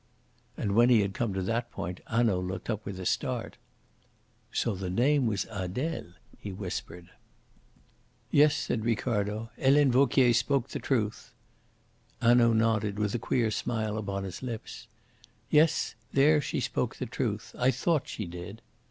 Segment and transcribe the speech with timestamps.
[0.57, 3.57] And when he had come to that point Hanaud looked up with a start.
[4.51, 7.11] "So the name was Adele," he whispered.
[8.31, 9.51] "Yes," said Ricardo.
[9.61, 11.35] "Helene Vauquier spoke the truth."
[12.19, 14.87] Hanaud nodded with a queer smile upon his lips.
[15.51, 17.53] "Yes, there she spoke the truth.
[17.55, 18.63] I thought she did."